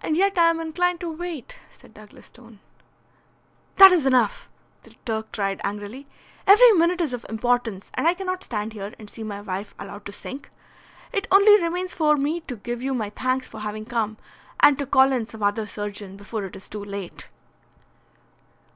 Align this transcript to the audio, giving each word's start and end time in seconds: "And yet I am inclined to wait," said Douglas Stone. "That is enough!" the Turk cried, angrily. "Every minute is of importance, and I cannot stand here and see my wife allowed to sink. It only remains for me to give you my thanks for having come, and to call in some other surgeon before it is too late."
"And 0.00 0.16
yet 0.16 0.38
I 0.38 0.48
am 0.48 0.60
inclined 0.60 1.00
to 1.00 1.10
wait," 1.10 1.58
said 1.72 1.92
Douglas 1.92 2.26
Stone. 2.26 2.60
"That 3.78 3.90
is 3.90 4.06
enough!" 4.06 4.48
the 4.84 4.90
Turk 5.04 5.32
cried, 5.32 5.60
angrily. 5.64 6.06
"Every 6.46 6.70
minute 6.70 7.00
is 7.00 7.12
of 7.12 7.26
importance, 7.28 7.90
and 7.94 8.06
I 8.06 8.14
cannot 8.14 8.44
stand 8.44 8.74
here 8.74 8.94
and 8.96 9.10
see 9.10 9.24
my 9.24 9.40
wife 9.40 9.74
allowed 9.76 10.04
to 10.06 10.12
sink. 10.12 10.50
It 11.12 11.26
only 11.32 11.60
remains 11.60 11.92
for 11.92 12.16
me 12.16 12.42
to 12.42 12.54
give 12.54 12.80
you 12.80 12.94
my 12.94 13.10
thanks 13.10 13.48
for 13.48 13.58
having 13.58 13.86
come, 13.86 14.18
and 14.60 14.78
to 14.78 14.86
call 14.86 15.10
in 15.10 15.26
some 15.26 15.42
other 15.42 15.66
surgeon 15.66 16.16
before 16.16 16.44
it 16.44 16.54
is 16.54 16.68
too 16.68 16.84
late." 16.84 17.28